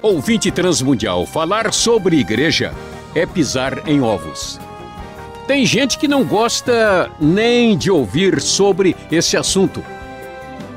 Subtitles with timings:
[0.00, 2.72] Ouvinte Transmundial, falar sobre igreja
[3.14, 4.58] é pisar em ovos.
[5.46, 9.84] Tem gente que não gosta nem de ouvir sobre esse assunto.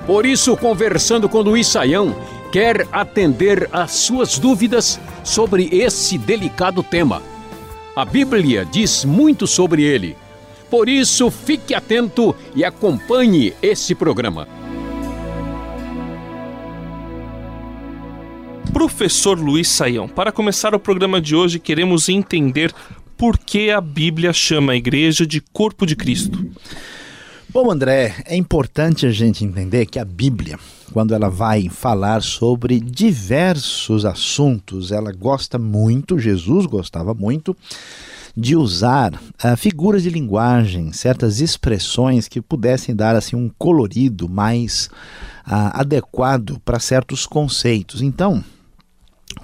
[0.06, 2.14] Por isso, conversando com Luiz Saião,
[2.52, 7.24] quer atender às suas dúvidas sobre esse delicado tema.
[7.96, 10.18] A Bíblia diz muito sobre ele.
[10.70, 14.61] Por isso, fique atento e acompanhe esse programa.
[18.82, 22.74] Professor Luiz Saião, para começar o programa de hoje, queremos entender
[23.16, 26.50] por que a Bíblia chama a igreja de corpo de Cristo.
[27.48, 30.58] Bom, André, é importante a gente entender que a Bíblia,
[30.92, 37.56] quando ela vai falar sobre diversos assuntos, ela gosta muito, Jesus gostava muito,
[38.36, 44.90] de usar uh, figuras de linguagem, certas expressões que pudessem dar assim um colorido mais
[45.46, 48.02] uh, adequado para certos conceitos.
[48.02, 48.44] Então,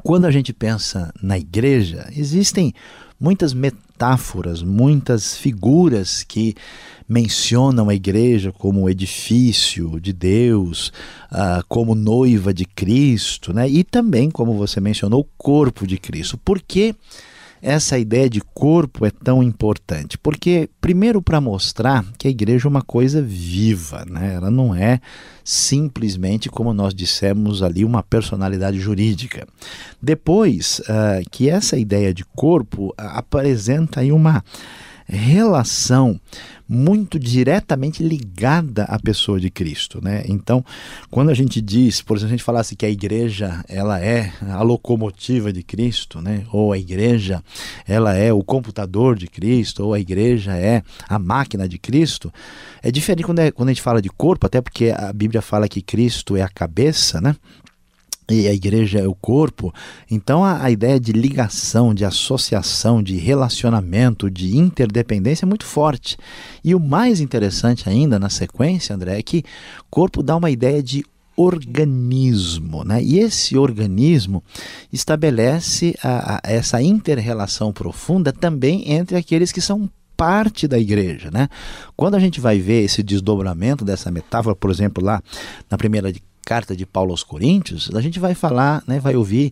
[0.07, 2.73] quando a gente pensa na igreja, existem
[3.19, 6.55] muitas metáforas, muitas figuras que
[7.09, 10.93] mencionam a igreja como edifício de Deus,
[11.29, 13.67] uh, como noiva de Cristo, né?
[13.67, 16.37] e também, como você mencionou, o corpo de Cristo.
[16.37, 16.95] Por que
[17.61, 20.17] essa ideia de corpo é tão importante?
[20.17, 24.35] Porque, primeiro, para mostrar que a igreja é uma coisa viva, né?
[24.35, 24.99] ela não é
[25.43, 29.47] simplesmente, como nós dissemos ali, uma personalidade jurídica.
[30.01, 34.43] Depois, uh, que essa ideia de corpo uh, apresenta aí uma
[35.07, 36.19] relação
[36.67, 40.23] muito diretamente ligada à pessoa de Cristo, né?
[40.27, 40.63] Então,
[41.09, 44.61] quando a gente diz, por exemplo, a gente falasse que a igreja ela é a
[44.61, 46.43] locomotiva de Cristo, né?
[46.51, 47.41] Ou a igreja
[47.87, 52.33] ela é o computador de Cristo, ou a igreja é a máquina de Cristo,
[52.83, 55.69] é diferente quando, é, quando a gente fala de corpo, até porque a Bíblia fala
[55.69, 57.35] que Cristo é a cabeça, né?
[58.29, 59.73] E a igreja é o corpo,
[60.11, 66.17] então a, a, ideia de ligação, de associação, de relacionamento, de interdependência é muito forte.
[66.63, 69.43] E o mais interessante ainda na sequência, André, é que
[69.89, 71.05] corpo dá uma ideia de
[71.37, 73.01] organismo, né?
[73.01, 74.43] E esse organismo
[74.91, 81.47] estabelece a, a, essa interrelação profunda também entre aqueles que são parte da igreja, né?
[81.95, 85.21] Quando a gente vai ver esse desdobramento dessa metáfora, por exemplo, lá
[85.69, 86.11] na primeira
[86.47, 89.51] carta de Paulo aos Coríntios, a gente vai falar, né, vai ouvir,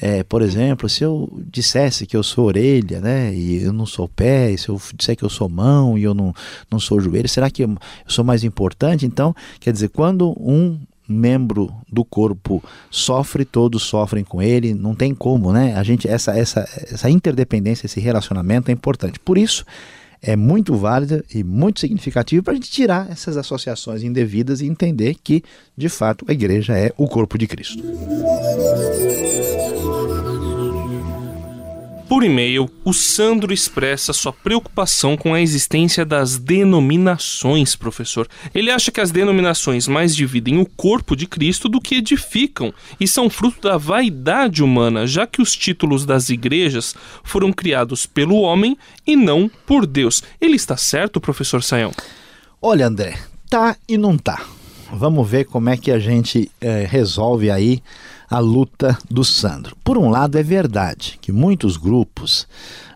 [0.00, 4.06] é, por exemplo, se eu dissesse que eu sou orelha, né, e eu não sou
[4.06, 6.32] pé, se eu disser que eu sou mão e eu não,
[6.70, 7.76] não sou joelho, será que eu
[8.06, 9.04] sou mais importante?
[9.04, 15.12] Então, quer dizer, quando um membro do corpo sofre, todos sofrem com ele, não tem
[15.12, 15.74] como, né?
[15.76, 19.20] A gente essa essa essa interdependência, esse relacionamento é importante.
[19.20, 19.64] Por isso,
[20.22, 25.16] é muito válida e muito significativa para a gente tirar essas associações indevidas e entender
[25.22, 25.42] que,
[25.76, 27.82] de fato, a igreja é o corpo de Cristo.
[32.16, 38.26] Por e-mail, o Sandro expressa sua preocupação com a existência das denominações, professor.
[38.54, 43.06] Ele acha que as denominações mais dividem o corpo de Cristo do que edificam e
[43.06, 48.78] são fruto da vaidade humana, já que os títulos das igrejas foram criados pelo homem
[49.06, 50.22] e não por Deus.
[50.40, 51.92] Ele está certo, professor Saião?
[52.62, 53.18] Olha, André,
[53.50, 54.42] tá e não tá.
[54.90, 57.82] Vamos ver como é que a gente é, resolve aí
[58.28, 59.76] a luta do Sandro.
[59.84, 62.46] Por um lado, é verdade que muitos grupos,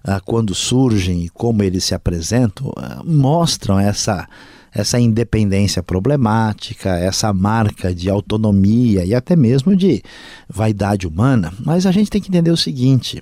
[0.04, 4.28] ah, quando surgem e como eles se apresentam, ah, mostram essa
[4.72, 10.02] essa independência problemática, essa marca de autonomia e até mesmo de
[10.48, 11.52] vaidade humana.
[11.64, 13.20] Mas a gente tem que entender o seguinte: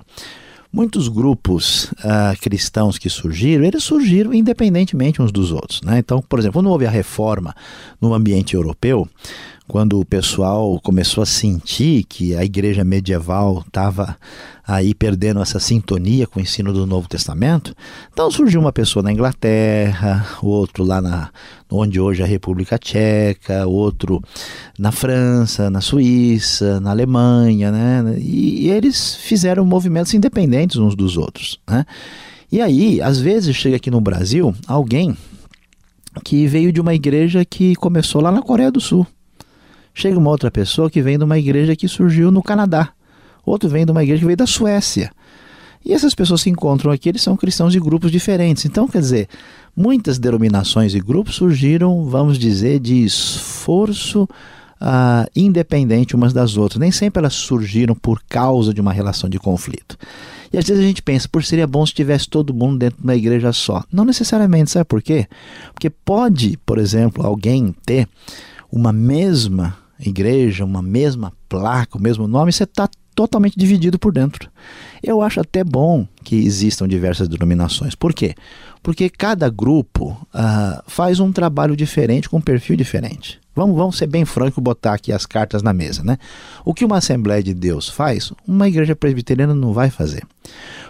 [0.71, 5.81] muitos grupos uh, cristãos que surgiram, eles surgiram independentemente uns dos outros.
[5.81, 5.99] Né?
[5.99, 7.55] Então, por exemplo, quando houve a reforma
[7.99, 9.07] no ambiente europeu,
[9.69, 14.17] quando o pessoal começou a sentir que a igreja medieval estava
[14.67, 17.75] aí perdendo essa sintonia com o ensino do Novo Testamento,
[18.11, 21.29] então surgiu uma pessoa na Inglaterra, outro lá na
[21.71, 24.19] onde hoje é a República Tcheca, outro
[24.77, 28.15] na França, na Suíça, na Alemanha, né?
[28.17, 31.85] E, e eles fizeram movimentos independentes uns dos outros, né?
[32.51, 35.15] E aí, às vezes chega aqui no Brasil alguém
[36.25, 39.05] que veio de uma igreja que começou lá na Coreia do Sul
[39.93, 42.89] Chega uma outra pessoa que vem de uma igreja que surgiu no Canadá.
[43.45, 45.11] Outro vem de uma igreja que veio da Suécia.
[45.83, 48.65] E essas pessoas se encontram aqui, eles são cristãos de grupos diferentes.
[48.65, 49.27] Então, quer dizer,
[49.75, 54.27] muitas denominações e grupos surgiram, vamos dizer, de esforço
[54.81, 56.79] uh, independente umas das outras.
[56.79, 59.97] Nem sempre elas surgiram por causa de uma relação de conflito.
[60.51, 63.03] E às vezes a gente pensa, por seria bom se tivesse todo mundo dentro de
[63.03, 63.83] uma igreja só.
[63.91, 65.27] Não necessariamente, sabe por quê?
[65.73, 68.07] Porque pode, por exemplo, alguém ter
[68.71, 74.49] uma mesma igreja, uma mesma placa, o mesmo nome, você está totalmente dividido por dentro.
[75.03, 77.93] Eu acho até bom que existam diversas denominações.
[77.93, 78.33] Por quê?
[78.81, 83.39] Porque cada grupo uh, faz um trabalho diferente, com um perfil diferente.
[83.53, 86.17] Vamos, vamos ser bem franco e botar aqui as cartas na mesa, né?
[86.63, 90.23] O que uma Assembleia de Deus faz, uma igreja presbiteriana não vai fazer.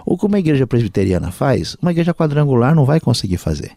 [0.06, 3.72] O que uma igreja presbiteriana faz, uma igreja quadrangular não vai conseguir fazer.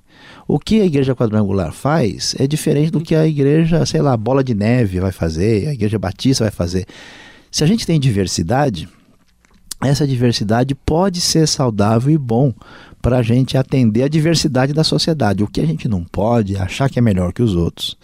[0.46, 4.42] O que a igreja quadrangular faz é diferente do que a igreja, sei lá, bola
[4.42, 6.86] de neve vai fazer, a igreja batista vai fazer.
[7.50, 8.88] Se a gente tem diversidade,
[9.82, 12.54] essa diversidade pode ser saudável e bom
[13.00, 15.42] para a gente atender a diversidade da sociedade.
[15.42, 17.98] O que a gente não pode é achar que é melhor que os outros.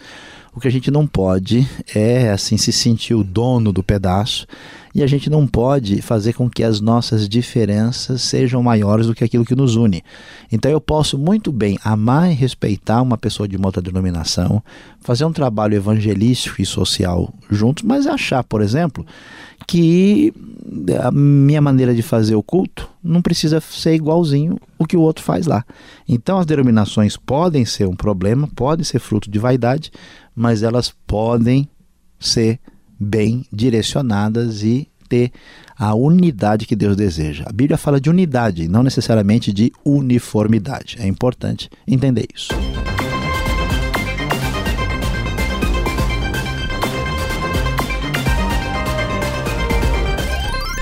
[0.59, 1.65] O que a gente não pode
[1.95, 4.45] é assim se sentir o dono do pedaço
[4.93, 9.23] e a gente não pode fazer com que as nossas diferenças sejam maiores do que
[9.23, 10.03] aquilo que nos une.
[10.51, 14.61] Então eu posso muito bem amar e respeitar uma pessoa de uma outra denominação,
[14.99, 19.05] fazer um trabalho evangelístico e social juntos, mas achar, por exemplo,
[19.65, 20.33] que
[21.01, 25.23] a minha maneira de fazer o culto não precisa ser igualzinho o que o outro
[25.23, 25.63] faz lá.
[26.07, 29.91] Então as denominações podem ser um problema, podem ser fruto de vaidade,
[30.35, 31.69] mas elas podem
[32.19, 32.59] ser
[32.99, 35.31] bem direcionadas e ter
[35.77, 37.45] a unidade que Deus deseja.
[37.47, 40.97] A Bíblia fala de unidade, não necessariamente de uniformidade.
[40.99, 42.49] É importante entender isso.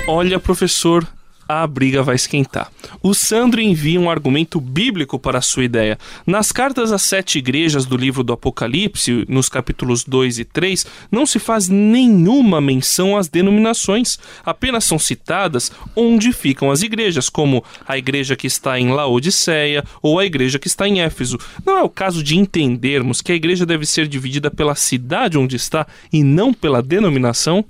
[0.09, 1.07] Olha, professor,
[1.47, 2.71] a briga vai esquentar.
[3.01, 5.97] O Sandro envia um argumento bíblico para a sua ideia.
[6.25, 11.25] Nas cartas às sete igrejas do livro do Apocalipse, nos capítulos 2 e 3, não
[11.25, 14.19] se faz nenhuma menção às denominações.
[14.45, 20.19] Apenas são citadas onde ficam as igrejas, como a igreja que está em Laodiceia ou
[20.19, 21.37] a igreja que está em Éfeso.
[21.65, 25.55] Não é o caso de entendermos que a igreja deve ser dividida pela cidade onde
[25.55, 27.63] está e não pela denominação?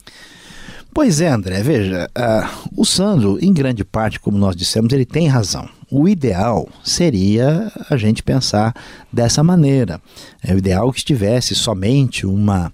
[0.97, 5.27] Pois é, André, veja, uh, o Sandro, em grande parte, como nós dissemos, ele tem
[5.27, 5.69] razão.
[5.91, 8.73] O ideal seria a gente pensar
[9.13, 10.01] dessa maneira.
[10.43, 12.73] É o ideal que estivesse somente uma,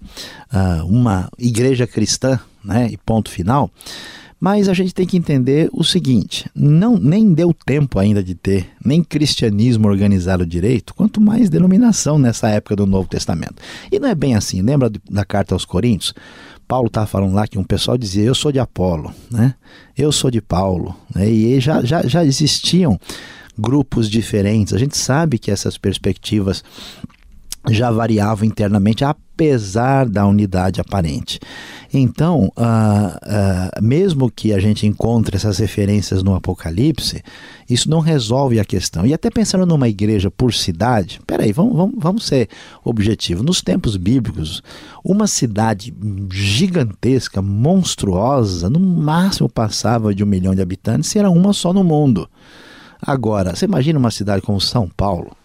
[0.54, 3.70] uh, uma igreja cristã, né, e ponto final.
[4.40, 8.70] Mas a gente tem que entender o seguinte: não nem deu tempo ainda de ter
[8.84, 13.56] nem cristianismo organizado direito, quanto mais denominação nessa época do Novo Testamento.
[13.92, 14.62] E não é bem assim.
[14.62, 16.14] Lembra da carta aos Coríntios?
[16.74, 19.54] Paulo estava falando lá que um pessoal dizia eu sou de Apolo, né?
[19.96, 21.30] Eu sou de Paulo, né?
[21.30, 23.00] E já, já, já existiam
[23.56, 24.74] grupos diferentes.
[24.74, 26.64] A gente sabe que essas perspectivas
[27.69, 31.39] já variavam internamente, apesar da unidade aparente.
[31.94, 37.24] Então, uh, uh, mesmo que a gente encontre essas referências no Apocalipse,
[37.69, 39.06] isso não resolve a questão.
[39.06, 42.50] E até pensando numa igreja por cidade, peraí, vamos, vamos, vamos ser
[42.83, 43.45] objetivos.
[43.45, 44.62] Nos tempos bíblicos,
[45.04, 45.94] uma cidade
[46.31, 51.83] gigantesca, monstruosa, no máximo passava de um milhão de habitantes, e era uma só no
[51.83, 52.27] mundo.
[53.01, 55.36] Agora, você imagina uma cidade como São Paulo,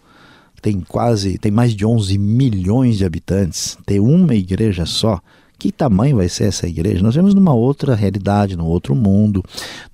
[0.60, 5.20] tem quase, tem mais de 11 milhões de habitantes, ter uma igreja só,
[5.58, 7.02] que tamanho vai ser essa igreja?
[7.02, 9.42] Nós vemos numa outra realidade, num outro mundo,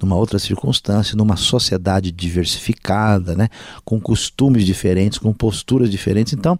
[0.00, 3.48] numa outra circunstância, numa sociedade diversificada, né?
[3.82, 6.34] com costumes diferentes, com posturas diferentes.
[6.34, 6.58] Então,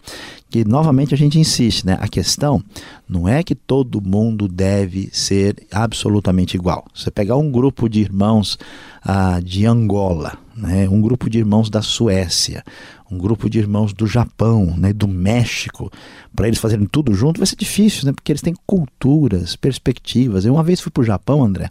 [0.49, 1.99] que novamente a gente insiste, né?
[2.01, 2.65] a questão
[3.09, 6.85] não é que todo mundo deve ser absolutamente igual.
[6.95, 8.59] Você pegar um grupo de irmãos
[9.03, 10.89] ah, de Angola, né?
[10.89, 12.65] um grupo de irmãos da Suécia,
[13.11, 15.91] um grupo de irmãos do Japão, né, do México,
[16.35, 18.13] para eles fazerem tudo junto, vai ser difícil, né?
[18.13, 20.45] Porque eles têm culturas, perspectivas.
[20.45, 21.69] Eu uma vez fui para o Japão, André,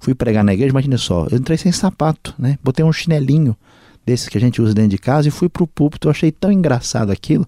[0.00, 2.58] fui pregar na igreja, imagina só, eu entrei sem sapato, né?
[2.62, 3.56] Botei um chinelinho
[4.04, 6.08] desses que a gente usa dentro de casa e fui para o púlpito.
[6.08, 7.46] Eu achei tão engraçado aquilo.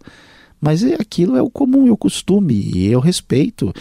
[0.61, 3.73] Mas é, aquilo é o comum, é o costume, e eu respeito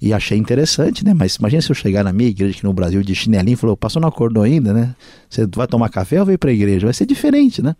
[0.00, 1.14] e achei interessante, né?
[1.14, 3.76] Mas imagina se eu chegar na minha igreja aqui no Brasil de chinelinho e falou,
[3.76, 4.94] passou não acordou ainda, né?
[5.30, 6.86] Você vai tomar café ou veio para a igreja?
[6.86, 7.76] Vai ser diferente, né?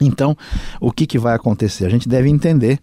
[0.00, 0.36] Então,
[0.80, 1.84] o que, que vai acontecer?
[1.84, 2.78] A gente deve entender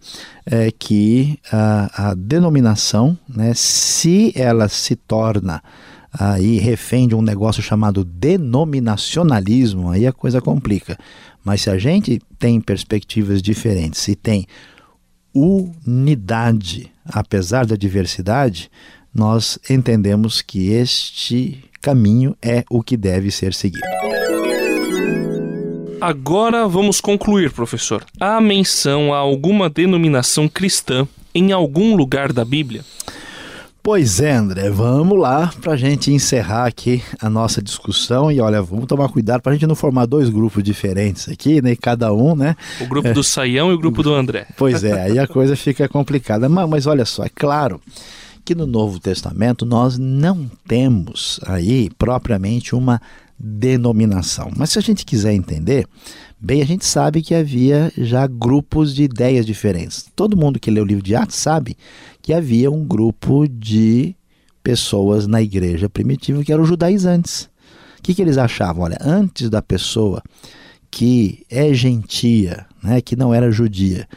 [0.46, 5.62] é, que a, a denominação, né, se ela se torna
[6.12, 10.98] aí refém de um negócio chamado denominacionalismo, aí a coisa complica.
[11.44, 14.46] Mas se a gente tem perspectivas diferentes, se tem
[15.34, 18.70] unidade, apesar da diversidade,
[19.14, 23.86] nós entendemos que este caminho é o que deve ser seguido.
[26.00, 28.04] Agora vamos concluir, professor.
[28.18, 32.82] Há menção a alguma denominação cristã em algum lugar da Bíblia?
[33.82, 38.60] Pois é, André, vamos lá para a gente encerrar aqui a nossa discussão e olha,
[38.60, 41.74] vamos tomar cuidado para a gente não formar dois grupos diferentes aqui, né?
[41.74, 42.56] Cada um, né?
[42.78, 44.46] O grupo do Saião e o grupo do André.
[44.56, 46.46] Pois é, aí a coisa fica complicada.
[46.46, 47.80] Mas, mas olha só, é claro
[48.44, 53.00] que no Novo Testamento nós não temos aí propriamente uma
[53.38, 54.50] denominação.
[54.54, 55.86] Mas se a gente quiser entender,
[56.40, 60.06] bem, a gente sabe que havia já grupos de ideias diferentes.
[60.16, 61.76] Todo mundo que lê o livro de Atos sabe
[62.22, 64.14] que havia um grupo de
[64.62, 67.50] pessoas na igreja primitiva que eram judaizantes.
[67.98, 68.84] O que, que eles achavam?
[68.84, 70.22] Olha, antes da pessoa
[70.90, 74.08] que é gentia, né, que não era judia,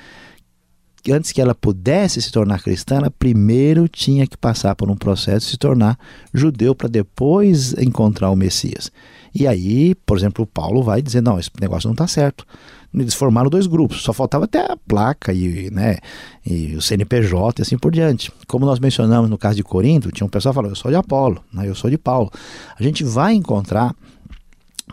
[1.11, 5.45] antes que ela pudesse se tornar cristã, ela primeiro tinha que passar por um processo
[5.45, 5.97] de se tornar
[6.33, 8.91] judeu para depois encontrar o Messias.
[9.35, 12.45] E aí, por exemplo, o Paulo vai dizer: não, esse negócio não está certo.
[12.93, 15.97] Eles formaram dois grupos, só faltava até a placa e, né,
[16.45, 18.31] e o CNPJ e assim por diante.
[18.47, 21.43] Como nós mencionamos no caso de Corinto, tinha um pessoal falando: eu sou de Apolo,
[21.51, 22.31] né, eu sou de Paulo.
[22.77, 23.95] A gente vai encontrar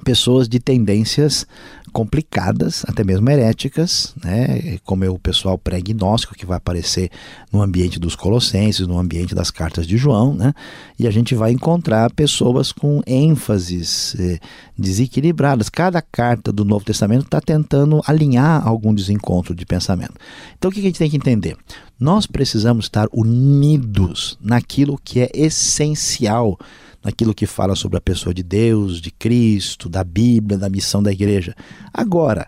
[0.05, 1.47] pessoas de tendências
[1.93, 4.79] complicadas, até mesmo heréticas, né?
[4.85, 7.11] como é o pessoal pré-gnóstico que vai aparecer
[7.53, 10.55] no ambiente dos Colossenses, no ambiente das cartas de João, né?
[10.99, 14.39] e a gente vai encontrar pessoas com ênfases eh,
[14.79, 15.69] desequilibradas.
[15.69, 20.15] Cada carta do Novo Testamento está tentando alinhar algum desencontro de pensamento.
[20.57, 21.57] Então o que a gente tem que entender?
[21.99, 26.57] Nós precisamos estar unidos naquilo que é essencial
[27.03, 31.11] naquilo que fala sobre a pessoa de Deus, de Cristo, da Bíblia, da missão da
[31.13, 31.55] igreja.
[31.93, 32.47] Agora,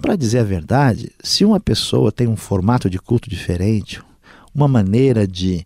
[0.00, 4.02] para dizer a verdade, se uma pessoa tem um formato de culto diferente,
[4.54, 5.64] uma maneira de.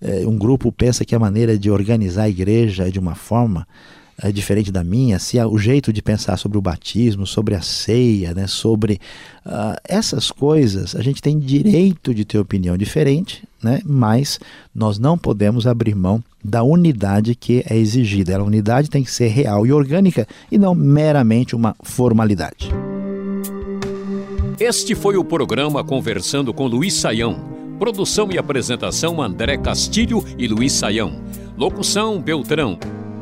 [0.00, 3.66] Eh, um grupo pensa que a maneira de organizar a igreja é de uma forma
[4.20, 8.34] é diferente da minha, se o jeito de pensar sobre o batismo, sobre a ceia,
[8.34, 9.00] né, sobre
[9.46, 14.40] uh, essas coisas, a gente tem direito de ter opinião diferente, né, mas
[14.74, 18.36] nós não podemos abrir mão da unidade que é exigida.
[18.36, 22.70] A unidade tem que ser real e orgânica e não meramente uma formalidade.
[24.58, 27.56] Este foi o programa Conversando com Luiz Saião.
[27.78, 31.22] Produção e apresentação André Castilho e Luiz Saião.
[31.56, 32.76] Locução Beltrão.